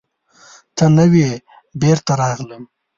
ته 0.75 0.85
نه 0.95 1.05
وې، 1.11 1.31
بېرته 1.81 2.13
راغلم. 2.21 2.63